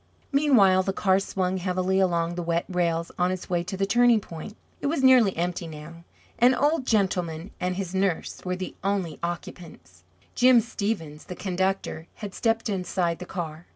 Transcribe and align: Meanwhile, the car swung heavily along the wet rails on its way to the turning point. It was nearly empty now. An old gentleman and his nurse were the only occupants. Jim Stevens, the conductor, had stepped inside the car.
Meanwhile, 0.31 0.81
the 0.81 0.93
car 0.93 1.19
swung 1.19 1.57
heavily 1.57 1.99
along 1.99 2.33
the 2.33 2.41
wet 2.41 2.65
rails 2.67 3.11
on 3.19 3.31
its 3.31 3.51
way 3.51 3.63
to 3.65 3.77
the 3.77 3.85
turning 3.85 4.19
point. 4.19 4.57
It 4.81 4.87
was 4.87 5.03
nearly 5.03 5.37
empty 5.37 5.67
now. 5.67 6.05
An 6.39 6.55
old 6.55 6.87
gentleman 6.87 7.51
and 7.59 7.75
his 7.75 7.93
nurse 7.93 8.41
were 8.43 8.55
the 8.55 8.73
only 8.83 9.19
occupants. 9.21 10.01
Jim 10.33 10.59
Stevens, 10.59 11.25
the 11.25 11.35
conductor, 11.35 12.07
had 12.15 12.33
stepped 12.33 12.67
inside 12.67 13.19
the 13.19 13.27
car. 13.27 13.67